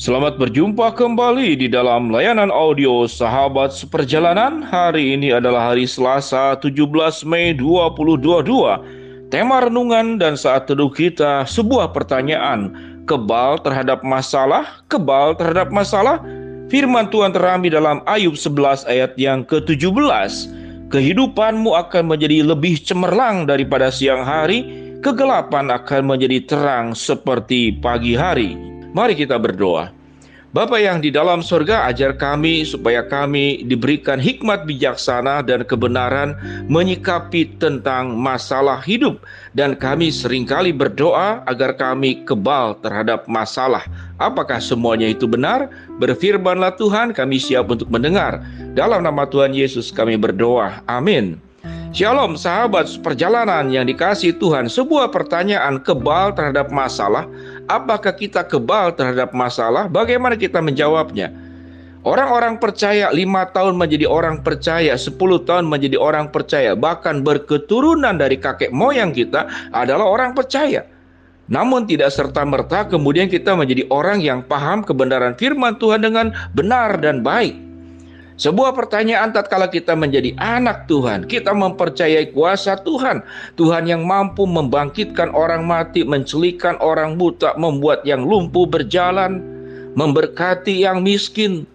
Selamat 0.00 0.40
berjumpa 0.40 0.96
kembali 0.96 1.60
di 1.60 1.68
dalam 1.68 2.08
layanan 2.08 2.48
audio 2.48 3.04
Sahabat 3.04 3.76
Seperjalanan. 3.76 4.64
Hari 4.64 5.12
ini 5.12 5.28
adalah 5.28 5.76
hari 5.76 5.84
Selasa 5.84 6.56
17 6.56 6.88
Mei 7.28 7.52
2022. 7.52 9.28
Tema 9.28 9.60
renungan 9.60 10.16
dan 10.16 10.40
saat 10.40 10.64
teduh 10.64 10.88
kita 10.88 11.44
sebuah 11.44 11.92
pertanyaan. 11.92 12.72
Kebal 13.04 13.60
terhadap 13.60 14.00
masalah, 14.00 14.80
kebal 14.88 15.36
terhadap 15.36 15.68
masalah. 15.68 16.24
Firman 16.72 17.12
Tuhan 17.12 17.36
terambil 17.36 17.76
dalam 17.76 18.00
Ayub 18.08 18.40
11 18.40 18.88
ayat 18.88 19.12
yang 19.20 19.44
ke-17. 19.44 20.32
Kehidupanmu 20.88 21.76
akan 21.76 22.08
menjadi 22.08 22.40
lebih 22.48 22.80
cemerlang 22.80 23.44
daripada 23.44 23.92
siang 23.92 24.24
hari, 24.24 24.64
kegelapan 25.04 25.68
akan 25.68 26.08
menjadi 26.08 26.40
terang 26.48 26.96
seperti 26.96 27.76
pagi 27.84 28.16
hari. 28.16 28.69
Mari 28.90 29.14
kita 29.14 29.38
berdoa. 29.38 29.94
Bapa 30.50 30.82
yang 30.82 30.98
di 30.98 31.14
dalam 31.14 31.46
surga, 31.46 31.86
ajar 31.86 32.18
kami 32.18 32.66
supaya 32.66 33.06
kami 33.06 33.62
diberikan 33.70 34.18
hikmat 34.18 34.66
bijaksana 34.66 35.46
dan 35.46 35.62
kebenaran 35.62 36.34
menyikapi 36.66 37.54
tentang 37.62 38.18
masalah 38.18 38.82
hidup. 38.82 39.22
Dan 39.54 39.78
kami 39.78 40.10
sering 40.10 40.42
kali 40.42 40.74
berdoa 40.74 41.46
agar 41.46 41.78
kami 41.78 42.26
kebal 42.26 42.74
terhadap 42.82 43.30
masalah. 43.30 43.86
Apakah 44.18 44.58
semuanya 44.58 45.06
itu 45.06 45.30
benar? 45.30 45.70
Berfirmanlah 46.02 46.74
Tuhan, 46.74 47.14
kami 47.14 47.38
siap 47.38 47.70
untuk 47.70 47.86
mendengar. 47.86 48.42
Dalam 48.74 49.06
nama 49.06 49.22
Tuhan 49.30 49.54
Yesus 49.54 49.94
kami 49.94 50.18
berdoa. 50.18 50.82
Amin. 50.90 51.38
Shalom 51.90 52.38
sahabat 52.38 52.86
perjalanan 53.02 53.66
yang 53.66 53.82
dikasih 53.82 54.38
Tuhan 54.38 54.70
Sebuah 54.70 55.10
pertanyaan 55.10 55.82
kebal 55.82 56.30
terhadap 56.38 56.70
masalah 56.70 57.26
Apakah 57.70 58.10
kita 58.18 58.42
kebal 58.42 58.98
terhadap 58.98 59.30
masalah? 59.30 59.86
Bagaimana 59.86 60.34
kita 60.34 60.58
menjawabnya? 60.58 61.30
Orang-orang 62.02 62.58
percaya 62.58 63.14
lima 63.14 63.46
tahun 63.46 63.78
menjadi 63.78 64.10
orang 64.10 64.42
percaya, 64.42 64.98
sepuluh 64.98 65.38
tahun 65.46 65.70
menjadi 65.70 65.94
orang 65.94 66.34
percaya, 66.34 66.74
bahkan 66.74 67.22
berketurunan 67.22 68.18
dari 68.18 68.42
kakek 68.42 68.74
moyang 68.74 69.14
kita 69.14 69.46
adalah 69.70 70.02
orang 70.02 70.34
percaya. 70.34 70.82
Namun 71.46 71.86
tidak 71.86 72.10
serta-merta 72.10 72.90
kemudian 72.90 73.30
kita 73.30 73.54
menjadi 73.54 73.86
orang 73.94 74.18
yang 74.18 74.42
paham 74.42 74.82
kebenaran 74.82 75.38
firman 75.38 75.78
Tuhan 75.78 76.02
dengan 76.02 76.34
benar 76.58 76.98
dan 76.98 77.22
baik. 77.22 77.69
Sebuah 78.40 78.72
pertanyaan 78.72 79.36
tatkala 79.36 79.68
kita 79.68 79.92
menjadi 79.92 80.32
anak 80.40 80.88
Tuhan, 80.88 81.28
kita 81.28 81.52
mempercayai 81.52 82.32
kuasa 82.32 82.80
Tuhan. 82.80 83.20
Tuhan 83.60 83.84
yang 83.84 84.08
mampu 84.08 84.48
membangkitkan 84.48 85.28
orang 85.36 85.68
mati, 85.68 86.08
mencelikan 86.08 86.80
orang 86.80 87.20
buta, 87.20 87.52
membuat 87.60 88.00
yang 88.08 88.24
lumpuh 88.24 88.64
berjalan, 88.64 89.44
memberkati 89.92 90.88
yang 90.88 91.04
miskin, 91.04 91.68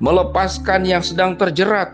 melepaskan 0.00 0.88
yang 0.88 1.04
sedang 1.04 1.36
terjerat. 1.36 1.92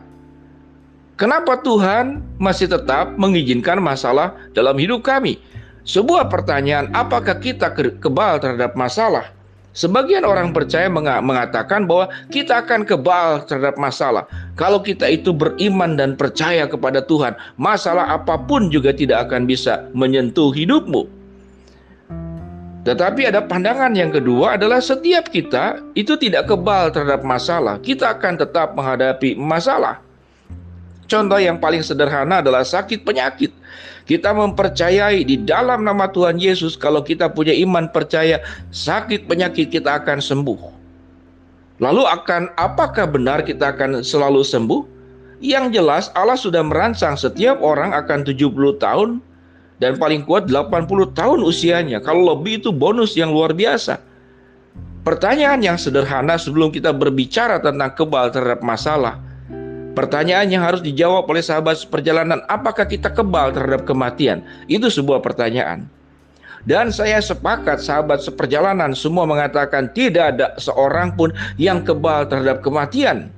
Kenapa 1.18 1.58
Tuhan 1.58 2.22
masih 2.38 2.70
tetap 2.70 3.18
mengizinkan 3.18 3.82
masalah 3.82 4.38
dalam 4.54 4.78
hidup 4.78 5.02
kami? 5.02 5.42
Sebuah 5.82 6.30
pertanyaan, 6.30 6.86
apakah 6.94 7.42
kita 7.42 7.74
kebal 7.74 8.38
terhadap 8.38 8.78
masalah? 8.78 9.33
Sebagian 9.75 10.22
orang 10.22 10.55
percaya 10.55 10.86
mengatakan 11.19 11.91
bahwa 11.91 12.06
kita 12.30 12.62
akan 12.62 12.86
kebal 12.86 13.42
terhadap 13.42 13.75
masalah. 13.75 14.22
Kalau 14.55 14.78
kita 14.78 15.11
itu 15.11 15.34
beriman 15.34 15.98
dan 15.98 16.14
percaya 16.14 16.70
kepada 16.70 17.03
Tuhan, 17.03 17.34
masalah 17.58 18.14
apa 18.14 18.39
pun 18.39 18.70
juga 18.70 18.94
tidak 18.94 19.27
akan 19.27 19.50
bisa 19.50 19.91
menyentuh 19.91 20.55
hidupmu. 20.55 21.11
Tetapi 22.86 23.27
ada 23.27 23.42
pandangan 23.42 23.97
yang 23.98 24.14
kedua 24.14 24.61
adalah 24.61 24.78
setiap 24.78 25.27
kita 25.34 25.83
itu 25.98 26.14
tidak 26.22 26.47
kebal 26.47 26.94
terhadap 26.94 27.27
masalah. 27.27 27.81
Kita 27.83 28.14
akan 28.14 28.47
tetap 28.47 28.78
menghadapi 28.78 29.34
masalah. 29.34 29.98
Contoh 31.14 31.38
yang 31.38 31.62
paling 31.62 31.78
sederhana 31.86 32.42
adalah 32.42 32.66
sakit 32.66 33.06
penyakit. 33.06 33.54
Kita 34.02 34.34
mempercayai 34.34 35.22
di 35.22 35.38
dalam 35.38 35.86
nama 35.86 36.10
Tuhan 36.10 36.42
Yesus 36.42 36.75
kalau 36.75 37.06
kita 37.06 37.30
punya 37.30 37.54
iman 37.54 37.86
percaya 37.86 38.42
sakit 38.75 39.30
penyakit 39.30 39.70
kita 39.70 40.03
akan 40.03 40.19
sembuh. 40.19 40.58
Lalu 41.78 42.03
akan 42.03 42.50
apakah 42.58 43.06
benar 43.06 43.47
kita 43.47 43.78
akan 43.78 44.03
selalu 44.03 44.42
sembuh? 44.42 44.82
Yang 45.38 45.78
jelas 45.78 46.04
Allah 46.19 46.34
sudah 46.34 46.66
merancang 46.66 47.14
setiap 47.14 47.62
orang 47.62 47.94
akan 47.94 48.26
70 48.26 48.50
tahun 48.82 49.22
dan 49.78 49.94
paling 49.94 50.26
kuat 50.26 50.50
80 50.50 51.14
tahun 51.14 51.47
usianya. 51.47 52.03
Kalau 52.03 52.34
lebih 52.34 52.58
itu 52.58 52.74
bonus 52.74 53.14
yang 53.14 53.30
luar 53.30 53.54
biasa. 53.54 54.03
Pertanyaan 55.06 55.62
yang 55.62 55.78
sederhana 55.78 56.34
sebelum 56.34 56.74
kita 56.74 56.91
berbicara 56.91 57.62
tentang 57.62 57.92
kebal 57.94 58.32
terhadap 58.32 58.64
masalah, 58.64 59.20
Pertanyaan 59.94 60.50
yang 60.50 60.66
harus 60.66 60.82
dijawab 60.82 61.31
oleh 61.31 61.38
sahabat 61.38 61.78
seperjalanan, 61.78 62.43
apakah 62.50 62.82
kita 62.82 63.15
kebal 63.15 63.55
terhadap 63.55 63.87
kematian? 63.87 64.43
Itu 64.66 64.91
sebuah 64.91 65.22
pertanyaan. 65.22 65.87
Dan 66.66 66.91
saya 66.91 67.22
sepakat 67.22 67.78
sahabat 67.78 68.25
seperjalanan 68.25 68.97
semua 68.97 69.22
mengatakan 69.22 69.87
tidak 69.94 70.34
ada 70.34 70.47
seorang 70.59 71.15
pun 71.15 71.31
yang 71.60 71.87
kebal 71.87 72.27
terhadap 72.27 72.65
kematian. 72.65 73.31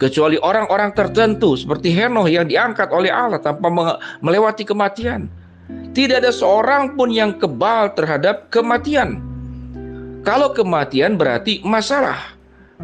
Kecuali 0.00 0.40
orang-orang 0.40 0.96
tertentu 0.96 1.54
seperti 1.54 1.92
Henoh 1.92 2.24
yang 2.24 2.48
diangkat 2.48 2.88
oleh 2.90 3.12
Allah 3.12 3.38
tanpa 3.38 3.68
melewati 4.24 4.64
kematian. 4.64 5.28
Tidak 5.92 6.24
ada 6.24 6.32
seorang 6.32 6.96
pun 6.96 7.12
yang 7.12 7.36
kebal 7.36 7.92
terhadap 7.92 8.48
kematian. 8.48 9.20
Kalau 10.24 10.54
kematian 10.56 11.20
berarti 11.20 11.60
masalah. 11.66 12.38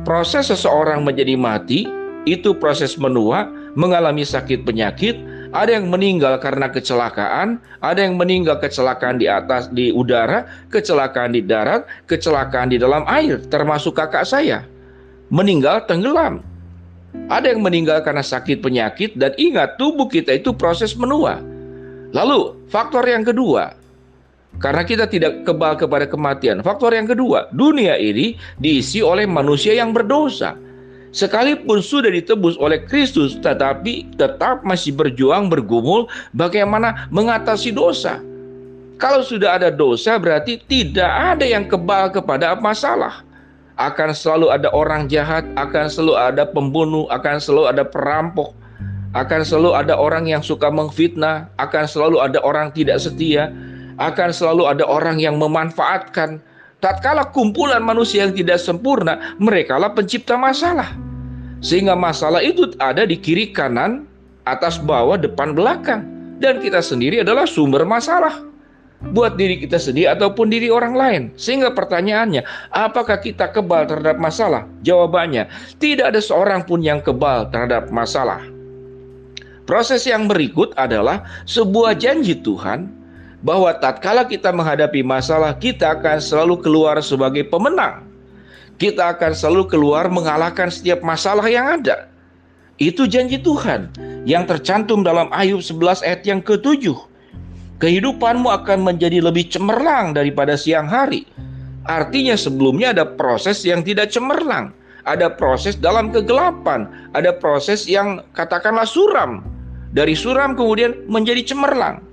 Proses 0.06 0.46
seseorang 0.46 1.02
menjadi 1.02 1.34
mati 1.34 1.97
itu 2.36 2.52
proses 2.52 2.98
menua, 3.00 3.48
mengalami 3.78 4.26
sakit 4.26 4.66
penyakit, 4.68 5.16
ada 5.52 5.80
yang 5.80 5.88
meninggal 5.88 6.36
karena 6.36 6.68
kecelakaan, 6.68 7.56
ada 7.80 8.00
yang 8.04 8.20
meninggal 8.20 8.60
kecelakaan 8.60 9.16
di 9.16 9.24
atas 9.24 9.72
di 9.72 9.88
udara, 9.88 10.44
kecelakaan 10.68 11.32
di 11.32 11.40
darat, 11.40 11.88
kecelakaan 12.04 12.68
di 12.68 12.76
dalam 12.76 13.04
air, 13.08 13.40
termasuk 13.48 13.96
kakak 13.96 14.28
saya. 14.28 14.64
Meninggal 15.32 15.88
tenggelam. 15.88 16.44
Ada 17.32 17.56
yang 17.56 17.64
meninggal 17.64 18.04
karena 18.04 18.20
sakit 18.20 18.60
penyakit 18.60 19.16
dan 19.16 19.32
ingat 19.40 19.80
tubuh 19.80 20.08
kita 20.08 20.36
itu 20.36 20.52
proses 20.52 20.92
menua. 20.92 21.40
Lalu 22.12 22.56
faktor 22.68 23.04
yang 23.08 23.24
kedua, 23.24 23.72
karena 24.60 24.84
kita 24.84 25.08
tidak 25.08 25.48
kebal 25.48 25.76
kepada 25.80 26.04
kematian. 26.04 26.60
Faktor 26.60 26.92
yang 26.92 27.08
kedua, 27.08 27.48
dunia 27.52 27.96
ini 27.96 28.36
diisi 28.60 29.00
oleh 29.00 29.24
manusia 29.24 29.72
yang 29.76 29.96
berdosa 29.96 30.56
sekalipun 31.14 31.80
sudah 31.80 32.12
ditebus 32.12 32.58
oleh 32.60 32.82
Kristus, 32.84 33.36
tetapi 33.40 34.16
tetap 34.16 34.64
masih 34.64 34.92
berjuang 34.94 35.48
bergumul 35.48 36.06
bagaimana 36.36 37.08
mengatasi 37.12 37.72
dosa. 37.72 38.20
Kalau 38.98 39.22
sudah 39.22 39.62
ada 39.62 39.70
dosa, 39.70 40.18
berarti 40.18 40.58
tidak 40.66 41.06
ada 41.06 41.46
yang 41.46 41.70
kebal 41.70 42.10
kepada 42.10 42.58
masalah. 42.58 43.22
Akan 43.78 44.10
selalu 44.10 44.50
ada 44.50 44.74
orang 44.74 45.06
jahat, 45.06 45.46
akan 45.54 45.86
selalu 45.86 46.18
ada 46.18 46.42
pembunuh, 46.50 47.06
akan 47.14 47.38
selalu 47.38 47.70
ada 47.70 47.86
perampok, 47.86 48.58
akan 49.14 49.46
selalu 49.46 49.70
ada 49.78 49.94
orang 49.94 50.26
yang 50.26 50.42
suka 50.42 50.66
mengfitnah, 50.66 51.46
akan 51.62 51.86
selalu 51.86 52.18
ada 52.18 52.42
orang 52.42 52.74
tidak 52.74 52.98
setia, 52.98 53.54
akan 54.02 54.34
selalu 54.34 54.66
ada 54.66 54.82
orang 54.82 55.22
yang 55.22 55.38
memanfaatkan, 55.38 56.42
tatkala 56.78 57.30
kumpulan 57.30 57.82
manusia 57.82 58.26
yang 58.26 58.34
tidak 58.34 58.58
sempurna, 58.62 59.36
merekalah 59.38 59.94
pencipta 59.94 60.38
masalah. 60.38 60.94
Sehingga 61.58 61.98
masalah 61.98 62.38
itu 62.42 62.70
ada 62.78 63.02
di 63.02 63.18
kiri 63.18 63.50
kanan, 63.50 64.06
atas 64.46 64.78
bawah, 64.78 65.18
depan 65.18 65.52
belakang. 65.52 66.06
Dan 66.38 66.62
kita 66.62 66.78
sendiri 66.78 67.26
adalah 67.26 67.50
sumber 67.50 67.82
masalah. 67.82 68.46
Buat 68.98 69.38
diri 69.38 69.62
kita 69.62 69.78
sendiri 69.78 70.10
ataupun 70.10 70.50
diri 70.50 70.70
orang 70.70 70.94
lain. 70.94 71.22
Sehingga 71.38 71.70
pertanyaannya, 71.74 72.42
apakah 72.74 73.18
kita 73.22 73.50
kebal 73.50 73.86
terhadap 73.86 74.18
masalah? 74.18 74.66
Jawabannya, 74.82 75.50
tidak 75.82 76.14
ada 76.14 76.20
seorang 76.22 76.66
pun 76.66 76.82
yang 76.82 77.02
kebal 77.02 77.50
terhadap 77.50 77.90
masalah. 77.94 78.42
Proses 79.66 80.02
yang 80.06 80.26
berikut 80.26 80.74
adalah 80.78 81.26
sebuah 81.46 81.98
janji 81.98 82.38
Tuhan 82.42 82.90
bahwa 83.42 83.70
tatkala 83.78 84.26
kita 84.26 84.50
menghadapi 84.50 85.06
masalah, 85.06 85.54
kita 85.54 85.94
akan 85.98 86.18
selalu 86.18 86.58
keluar 86.58 86.98
sebagai 86.98 87.46
pemenang. 87.46 88.06
Kita 88.78 89.14
akan 89.14 89.34
selalu 89.34 89.66
keluar 89.70 90.06
mengalahkan 90.06 90.70
setiap 90.70 91.02
masalah 91.02 91.46
yang 91.50 91.82
ada. 91.82 92.06
Itu 92.78 93.10
janji 93.10 93.42
Tuhan 93.42 93.90
yang 94.22 94.46
tercantum 94.46 95.02
dalam 95.02 95.26
Ayub 95.34 95.58
11 95.58 96.06
ayat 96.06 96.22
yang 96.22 96.38
ketujuh. 96.38 96.94
Kehidupanmu 97.78 98.50
akan 98.50 98.86
menjadi 98.86 99.22
lebih 99.22 99.50
cemerlang 99.50 100.14
daripada 100.14 100.54
siang 100.54 100.86
hari. 100.86 101.26
Artinya 101.90 102.38
sebelumnya 102.38 102.94
ada 102.94 103.06
proses 103.06 103.62
yang 103.66 103.82
tidak 103.82 104.14
cemerlang. 104.14 104.74
Ada 105.06 105.30
proses 105.30 105.78
dalam 105.78 106.10
kegelapan. 106.14 106.86
Ada 107.14 107.34
proses 107.38 107.86
yang 107.86 108.22
katakanlah 108.34 108.86
suram. 108.86 109.42
Dari 109.94 110.14
suram 110.14 110.54
kemudian 110.54 111.06
menjadi 111.06 111.54
cemerlang. 111.54 112.07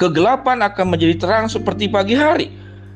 Kegelapan 0.00 0.64
akan 0.64 0.86
menjadi 0.96 1.14
terang 1.20 1.46
seperti 1.48 1.88
pagi 1.88 2.16
hari. 2.16 2.48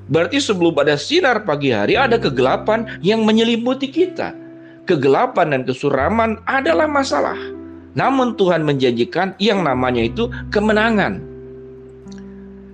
Berarti 0.07 0.39
sebelum 0.39 0.77
ada 0.79 0.95
sinar 0.95 1.43
pagi 1.43 1.75
hari 1.75 1.99
ada 1.99 2.15
kegelapan 2.15 2.87
yang 3.03 3.27
menyelimuti 3.27 3.91
kita. 3.91 4.33
Kegelapan 4.87 5.51
dan 5.51 5.63
kesuraman 5.67 6.39
adalah 6.47 6.87
masalah. 6.87 7.37
Namun 7.99 8.39
Tuhan 8.39 8.63
menjanjikan 8.63 9.35
yang 9.43 9.67
namanya 9.67 10.07
itu 10.07 10.31
kemenangan. 10.55 11.19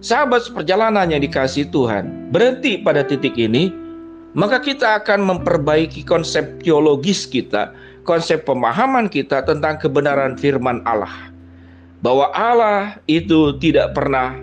Sahabat 0.03 0.45
seperjalanan 0.45 1.09
yang 1.09 1.23
dikasih 1.23 1.71
Tuhan, 1.71 2.35
berhenti 2.35 2.75
pada 2.83 3.07
titik 3.07 3.39
ini, 3.39 3.71
maka 4.35 4.59
kita 4.59 4.99
akan 4.99 5.23
memperbaiki 5.25 6.03
konsep 6.03 6.61
teologis 6.61 7.25
kita, 7.25 7.71
konsep 8.03 8.43
pemahaman 8.43 9.07
kita 9.07 9.47
tentang 9.47 9.79
kebenaran 9.79 10.35
firman 10.35 10.83
Allah. 10.85 11.32
Bahwa 12.03 12.35
Allah 12.35 12.99
itu 13.07 13.55
tidak 13.63 13.95
pernah 13.95 14.35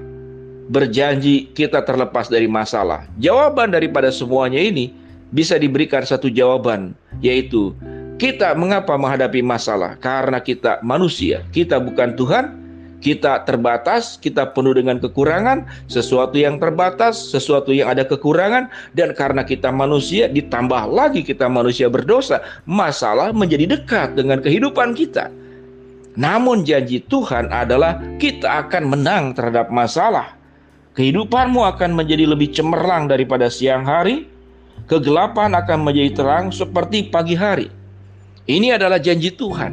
berjanji 0.69 1.51
kita 1.51 1.83
terlepas 1.83 2.31
dari 2.31 2.47
masalah. 2.47 3.03
Jawaban 3.19 3.75
daripada 3.75 4.07
semuanya 4.13 4.61
ini 4.61 4.95
bisa 5.35 5.57
diberikan 5.59 6.05
satu 6.05 6.31
jawaban, 6.31 6.95
yaitu 7.19 7.75
kita 8.21 8.53
mengapa 8.55 8.95
menghadapi 8.95 9.43
masalah? 9.43 9.97
Karena 9.99 10.39
kita 10.39 10.79
manusia, 10.85 11.43
kita 11.51 11.81
bukan 11.81 12.13
Tuhan, 12.15 12.45
kita 12.99 13.47
terbatas, 13.47 14.19
kita 14.19 14.51
penuh 14.51 14.75
dengan 14.75 14.99
kekurangan, 14.99 15.63
sesuatu 15.87 16.35
yang 16.35 16.59
terbatas, 16.59 17.15
sesuatu 17.31 17.71
yang 17.71 17.89
ada 17.95 18.03
kekurangan, 18.03 18.67
dan 18.93 19.15
karena 19.15 19.47
kita 19.47 19.71
manusia, 19.71 20.27
ditambah 20.27 20.91
lagi 20.91 21.23
kita 21.23 21.47
manusia 21.47 21.87
berdosa, 21.87 22.43
masalah 22.67 23.31
menjadi 23.31 23.79
dekat 23.79 24.19
dengan 24.19 24.43
kehidupan 24.43 24.93
kita. 24.93 25.31
Namun, 26.19 26.67
janji 26.67 26.99
Tuhan 26.99 27.47
adalah 27.47 27.95
kita 28.19 28.67
akan 28.67 28.91
menang 28.91 29.31
terhadap 29.31 29.71
masalah. 29.71 30.35
Kehidupanmu 30.99 31.63
akan 31.63 31.95
menjadi 31.95 32.27
lebih 32.27 32.51
cemerlang 32.51 33.07
daripada 33.07 33.47
siang 33.47 33.87
hari, 33.87 34.27
kegelapan 34.91 35.55
akan 35.55 35.87
menjadi 35.87 36.19
terang 36.19 36.51
seperti 36.51 37.07
pagi 37.07 37.39
hari. 37.39 37.71
Ini 38.51 38.75
adalah 38.75 38.99
janji 38.99 39.31
Tuhan. 39.31 39.71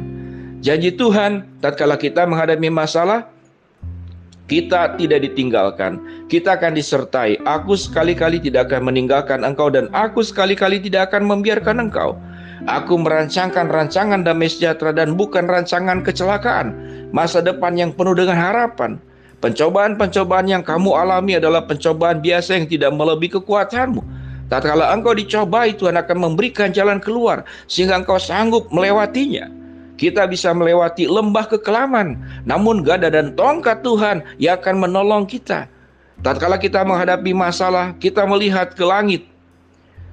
Janji 0.63 0.95
Tuhan, 0.95 1.59
tatkala 1.59 1.99
kita 1.99 2.23
menghadapi 2.23 2.71
masalah, 2.71 3.27
kita 4.47 4.95
tidak 4.95 5.27
ditinggalkan. 5.27 5.99
Kita 6.31 6.55
akan 6.55 6.79
disertai. 6.79 7.43
Aku 7.43 7.75
sekali-kali 7.75 8.39
tidak 8.39 8.71
akan 8.71 8.87
meninggalkan 8.87 9.43
engkau 9.43 9.67
dan 9.67 9.91
aku 9.91 10.23
sekali-kali 10.23 10.79
tidak 10.79 11.11
akan 11.11 11.27
membiarkan 11.27 11.91
engkau. 11.91 12.15
Aku 12.65 12.97
merancangkan 12.97 13.69
rancangan 13.69 14.25
damai 14.25 14.49
sejahtera 14.49 14.89
dan 14.89 15.13
bukan 15.13 15.45
rancangan 15.45 16.01
kecelakaan. 16.01 16.73
Masa 17.13 17.45
depan 17.45 17.77
yang 17.77 17.93
penuh 17.93 18.17
dengan 18.17 18.33
harapan. 18.33 18.97
Pencobaan-pencobaan 19.37 20.49
yang 20.49 20.65
kamu 20.65 20.97
alami 20.97 21.37
adalah 21.37 21.69
pencobaan 21.69 22.17
biasa 22.17 22.57
yang 22.57 22.65
tidak 22.65 22.89
melebihi 22.97 23.37
kekuatanmu. 23.37 24.01
Tatkala 24.49 24.89
engkau 24.95 25.13
dicobai, 25.13 25.77
Tuhan 25.77 25.99
akan 26.01 26.17
memberikan 26.17 26.73
jalan 26.73 26.97
keluar 26.97 27.45
sehingga 27.69 28.01
engkau 28.01 28.17
sanggup 28.17 28.65
melewatinya. 28.73 29.45
Kita 29.97 30.25
bisa 30.25 30.49
melewati 30.53 31.05
lembah 31.05 31.45
kekelaman, 31.53 32.17
namun 32.49 32.81
gada 32.81 33.13
dan 33.13 33.37
tongkat 33.37 33.85
Tuhan 33.85 34.25
yang 34.41 34.57
akan 34.57 34.81
menolong 34.81 35.29
kita. 35.29 35.69
Tatkala 36.25 36.57
kita 36.57 36.81
menghadapi 36.81 37.29
masalah, 37.37 37.93
kita 38.01 38.25
melihat 38.25 38.73
ke 38.73 38.81
langit. 38.81 39.29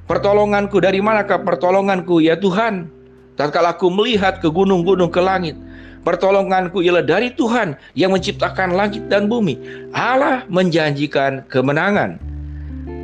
Pertolonganku 0.05 0.85
dari 0.85 1.01
manakah 1.01 1.41
pertolonganku 1.41 2.21
ya 2.21 2.37
Tuhan? 2.37 2.93
Tatkala 3.41 3.73
aku 3.73 3.89
melihat 3.89 4.37
ke 4.39 4.53
gunung-gunung 4.53 5.09
ke 5.09 5.19
langit, 5.19 5.57
pertolonganku 6.05 6.85
ialah 6.85 7.03
dari 7.03 7.33
Tuhan 7.33 7.75
yang 7.97 8.13
menciptakan 8.13 8.77
langit 8.77 9.09
dan 9.09 9.27
bumi. 9.33 9.57
Allah 9.97 10.45
menjanjikan 10.53 11.43
kemenangan. 11.49 12.21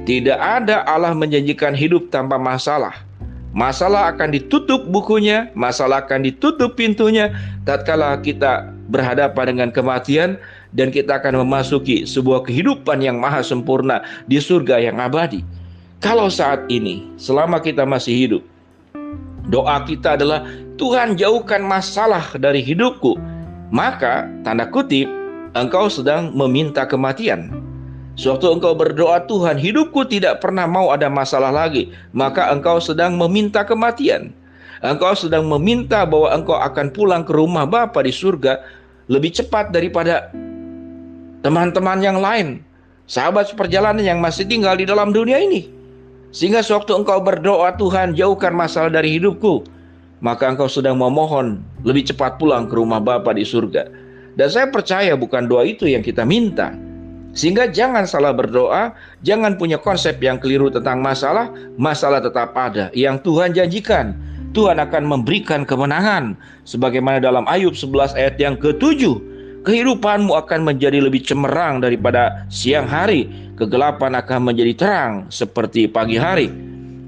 Tidak 0.04 0.36
ada 0.36 0.84
Allah 0.84 1.16
menjanjikan 1.16 1.72
hidup 1.72 2.12
tanpa 2.12 2.36
masalah. 2.36 2.92
Masalah 3.50 4.14
akan 4.14 4.30
ditutup 4.36 4.86
bukunya, 4.86 5.50
masalah 5.58 6.06
akan 6.06 6.22
ditutup 6.22 6.78
pintunya 6.78 7.34
tatkala 7.66 8.14
kita 8.22 8.70
berhadapan 8.92 9.56
dengan 9.56 9.68
kematian 9.74 10.38
dan 10.70 10.94
kita 10.94 11.18
akan 11.18 11.42
memasuki 11.42 12.06
sebuah 12.06 12.46
kehidupan 12.46 13.02
yang 13.02 13.18
maha 13.18 13.42
sempurna 13.42 14.06
di 14.30 14.38
surga 14.38 14.78
yang 14.78 15.02
abadi. 15.02 15.42
Kalau 16.00 16.32
saat 16.32 16.64
ini, 16.72 17.04
selama 17.20 17.60
kita 17.60 17.84
masih 17.84 18.16
hidup, 18.16 18.42
doa 19.52 19.84
kita 19.84 20.16
adalah 20.16 20.48
Tuhan 20.80 21.12
jauhkan 21.12 21.60
masalah 21.60 22.24
dari 22.40 22.64
hidupku, 22.64 23.20
maka 23.68 24.24
tanda 24.40 24.64
kutip 24.64 25.04
engkau 25.52 25.92
sedang 25.92 26.32
meminta 26.32 26.88
kematian. 26.88 27.52
Sewaktu 28.16 28.48
engkau 28.48 28.72
berdoa 28.72 29.28
Tuhan 29.28 29.60
hidupku 29.60 30.08
tidak 30.08 30.40
pernah 30.40 30.64
mau 30.64 30.92
ada 30.92 31.06
masalah 31.08 31.48
lagi 31.48 31.88
Maka 32.12 32.52
engkau 32.52 32.76
sedang 32.76 33.16
meminta 33.16 33.64
kematian. 33.64 34.34
Engkau 34.84 35.16
sedang 35.16 35.48
meminta 35.48 36.04
bahwa 36.04 36.28
engkau 36.28 36.58
akan 36.58 36.92
pulang 36.92 37.22
ke 37.24 37.32
rumah 37.32 37.64
Bapa 37.64 38.04
di 38.04 38.12
surga 38.12 38.60
Lebih 39.08 39.40
cepat 39.40 39.72
daripada 39.72 40.28
teman-teman 41.40 42.02
yang 42.04 42.20
lain 42.20 42.60
Sahabat 43.08 43.56
seperjalanan 43.56 44.04
yang 44.04 44.20
masih 44.20 44.44
tinggal 44.44 44.76
di 44.76 44.84
dalam 44.84 45.16
dunia 45.16 45.40
ini 45.40 45.79
Sehingga 46.30 46.62
sewaktu 46.62 46.94
engkau 46.94 47.18
berdoa 47.18 47.74
Tuhan 47.74 48.14
jauhkan 48.14 48.54
masalah 48.54 48.90
dari 48.90 49.18
hidupku 49.18 49.66
Maka 50.22 50.50
engkau 50.54 50.70
sedang 50.70 50.94
memohon 50.94 51.58
lebih 51.82 52.06
cepat 52.10 52.38
pulang 52.38 52.70
ke 52.70 52.78
rumah 52.78 53.02
Bapa 53.02 53.34
di 53.34 53.42
surga 53.42 53.90
Dan 54.38 54.46
saya 54.46 54.70
percaya 54.70 55.18
bukan 55.18 55.50
doa 55.50 55.66
itu 55.66 55.90
yang 55.90 56.06
kita 56.06 56.22
minta 56.22 56.70
sehingga 57.30 57.70
jangan 57.70 58.10
salah 58.10 58.34
berdoa, 58.34 58.90
jangan 59.22 59.54
punya 59.54 59.78
konsep 59.78 60.18
yang 60.18 60.42
keliru 60.42 60.66
tentang 60.66 60.98
masalah, 60.98 61.46
masalah 61.78 62.18
tetap 62.18 62.50
ada 62.58 62.90
yang 62.90 63.22
Tuhan 63.22 63.54
janjikan. 63.54 64.18
Tuhan 64.50 64.82
akan 64.82 65.06
memberikan 65.06 65.62
kemenangan 65.62 66.34
sebagaimana 66.66 67.22
dalam 67.22 67.46
Ayub 67.46 67.70
11 67.70 68.18
ayat 68.18 68.34
yang 68.42 68.58
ke-7. 68.58 69.29
Kehidupanmu 69.60 70.32
akan 70.40 70.64
menjadi 70.64 71.04
lebih 71.04 71.20
cemerlang 71.20 71.84
daripada 71.84 72.48
siang 72.48 72.88
hari, 72.88 73.28
kegelapan 73.60 74.16
akan 74.16 74.48
menjadi 74.48 74.72
terang 74.72 75.28
seperti 75.28 75.84
pagi 75.84 76.16
hari. 76.16 76.48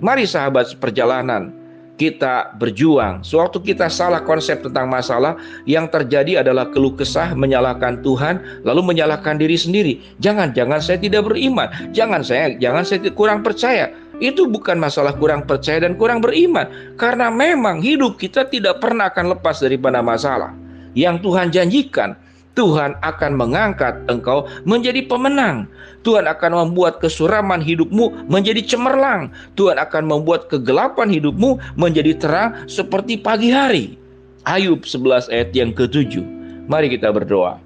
Mari 0.05 0.29
sahabat 0.29 0.69
seperjalanan, 0.69 1.49
kita 1.97 2.53
berjuang. 2.61 3.25
Sewaktu 3.25 3.73
kita 3.73 3.89
salah 3.89 4.21
konsep 4.21 4.61
tentang 4.61 4.85
masalah, 4.93 5.41
yang 5.65 5.89
terjadi 5.89 6.45
adalah 6.45 6.69
keluh 6.69 6.93
kesah, 6.93 7.33
menyalahkan 7.33 8.05
Tuhan, 8.05 8.67
lalu 8.69 8.85
menyalahkan 8.85 9.41
diri 9.41 9.57
sendiri. 9.57 10.05
Jangan, 10.21 10.53
jangan 10.53 10.77
saya 10.85 11.01
tidak 11.01 11.33
beriman. 11.33 11.73
Jangan 11.97 12.21
saya, 12.21 12.53
jangan 12.61 12.85
saya 12.85 13.01
kurang 13.17 13.41
percaya. 13.41 13.89
Itu 14.21 14.45
bukan 14.45 14.77
masalah 14.77 15.17
kurang 15.17 15.49
percaya 15.49 15.89
dan 15.89 15.97
kurang 15.97 16.21
beriman, 16.21 16.69
karena 17.01 17.33
memang 17.33 17.81
hidup 17.81 18.21
kita 18.21 18.45
tidak 18.45 18.77
pernah 18.77 19.09
akan 19.09 19.41
lepas 19.41 19.57
daripada 19.65 20.05
masalah. 20.05 20.53
Yang 20.93 21.25
Tuhan 21.25 21.49
janjikan, 21.49 22.13
Tuhan 22.53 23.01
akan 23.01 23.33
mengangkat 23.33 24.05
engkau 24.13 24.45
menjadi 24.69 25.09
pemenang. 25.09 25.65
Tuhan 26.05 26.29
akan 26.29 26.69
membuat 26.69 27.01
kesuraman 27.01 27.65
hidupmu 27.65 28.29
menjadi 28.29 28.61
cemerlang. 28.77 29.33
Tuhan 29.57 29.81
akan 29.81 30.05
membuat 30.05 30.53
kegelapan 30.53 31.09
hidupmu 31.09 31.57
menjadi 31.81 32.13
terang 32.19 32.51
seperti 32.69 33.17
pagi 33.17 33.49
hari. 33.49 33.97
Ayub 34.45 34.85
11 34.85 35.33
ayat 35.33 35.55
yang 35.57 35.71
ke-7. 35.73 36.21
Mari 36.69 36.93
kita 36.93 37.09
berdoa. 37.15 37.63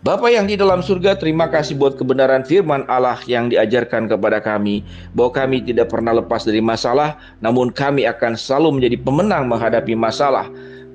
Bapa 0.00 0.32
yang 0.32 0.48
di 0.48 0.56
dalam 0.56 0.80
surga, 0.80 1.12
terima 1.20 1.52
kasih 1.52 1.76
buat 1.76 1.92
kebenaran 2.00 2.40
firman 2.40 2.88
Allah 2.88 3.20
yang 3.28 3.52
diajarkan 3.52 4.08
kepada 4.08 4.40
kami, 4.40 4.80
bahwa 5.12 5.28
kami 5.36 5.60
tidak 5.60 5.92
pernah 5.92 6.16
lepas 6.16 6.48
dari 6.48 6.64
masalah, 6.64 7.20
namun 7.44 7.68
kami 7.68 8.08
akan 8.08 8.32
selalu 8.32 8.80
menjadi 8.80 8.96
pemenang 8.96 9.44
menghadapi 9.44 9.92
masalah. 9.92 10.48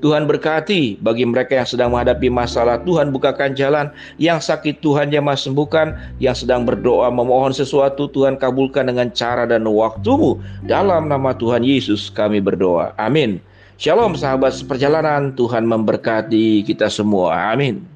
Tuhan 0.06 0.30
berkati 0.30 1.02
bagi 1.02 1.26
mereka 1.26 1.58
yang 1.58 1.66
sedang 1.66 1.90
menghadapi 1.90 2.30
masalah. 2.30 2.78
Tuhan 2.86 3.10
bukakan 3.10 3.58
jalan. 3.58 3.90
Yang 4.22 4.54
sakit 4.54 4.78
Tuhan 4.86 5.10
yang 5.10 5.26
sembuhkan. 5.26 5.98
Yang 6.22 6.46
sedang 6.46 6.62
berdoa 6.62 7.10
memohon 7.10 7.50
sesuatu 7.58 8.06
Tuhan 8.14 8.38
kabulkan 8.38 8.86
dengan 8.86 9.10
cara 9.10 9.50
dan 9.50 9.66
waktumu. 9.66 10.38
Dalam 10.62 11.10
nama 11.10 11.34
Tuhan 11.34 11.66
Yesus 11.66 12.14
kami 12.14 12.38
berdoa. 12.38 12.94
Amin. 13.02 13.42
Shalom 13.82 14.14
sahabat 14.14 14.54
seperjalanan. 14.54 15.34
Tuhan 15.34 15.66
memberkati 15.66 16.62
kita 16.62 16.86
semua. 16.86 17.50
Amin. 17.50 17.95